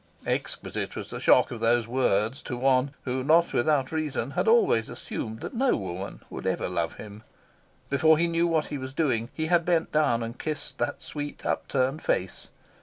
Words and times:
Exquisite 0.25 0.95
was 0.95 1.11
the 1.11 1.19
shock 1.19 1.51
of 1.51 1.59
these 1.61 1.85
words 1.85 2.41
to 2.41 2.57
one 2.57 2.95
who, 3.03 3.23
not 3.23 3.53
without 3.53 3.91
reason, 3.91 4.31
had 4.31 4.47
always 4.47 4.89
assumed 4.89 5.41
that 5.41 5.53
no 5.53 5.75
woman 5.75 6.21
would 6.27 6.47
ever 6.47 6.67
love 6.67 6.95
him. 6.95 7.21
Before 7.87 8.17
he 8.17 8.25
knew 8.25 8.47
what 8.47 8.65
he 8.65 8.79
was 8.79 8.95
doing, 8.95 9.29
he 9.31 9.45
had 9.45 9.63
bent 9.63 9.91
down 9.91 10.23
and 10.23 10.39
kissed 10.39 10.79
the 10.79 10.95
sweet 10.97 11.45
upturned 11.45 12.01
face. 12.01 12.47